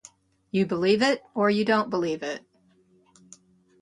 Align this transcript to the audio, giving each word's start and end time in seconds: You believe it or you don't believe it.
You 0.49 0.65
believe 0.65 1.03
it 1.03 1.21
or 1.35 1.51
you 1.51 1.63
don't 1.63 1.91
believe 1.91 2.23
it. 2.23 2.43